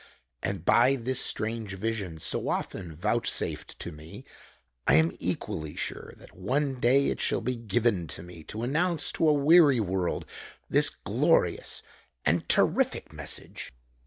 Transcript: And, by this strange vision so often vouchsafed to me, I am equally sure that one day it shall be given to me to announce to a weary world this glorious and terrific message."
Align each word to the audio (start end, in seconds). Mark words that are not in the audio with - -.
And, 0.41 0.65
by 0.65 0.95
this 0.95 1.19
strange 1.21 1.73
vision 1.75 2.17
so 2.17 2.49
often 2.49 2.91
vouchsafed 2.91 3.77
to 3.77 3.91
me, 3.91 4.25
I 4.87 4.95
am 4.95 5.11
equally 5.19 5.75
sure 5.75 6.15
that 6.17 6.35
one 6.35 6.79
day 6.79 7.09
it 7.11 7.21
shall 7.21 7.39
be 7.41 7.55
given 7.55 8.07
to 8.07 8.23
me 8.23 8.41
to 8.45 8.63
announce 8.63 9.11
to 9.11 9.29
a 9.29 9.33
weary 9.33 9.79
world 9.79 10.25
this 10.67 10.89
glorious 10.89 11.83
and 12.25 12.49
terrific 12.49 13.13
message." 13.13 13.73